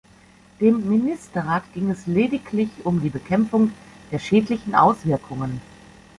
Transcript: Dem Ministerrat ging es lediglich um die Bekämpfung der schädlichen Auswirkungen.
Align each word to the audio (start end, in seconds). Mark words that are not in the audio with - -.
Dem 0.59 0.89
Ministerrat 0.89 1.61
ging 1.75 1.91
es 1.91 2.07
lediglich 2.07 2.71
um 2.85 3.01
die 3.03 3.11
Bekämpfung 3.11 3.71
der 4.11 4.17
schädlichen 4.17 4.73
Auswirkungen. 4.73 5.61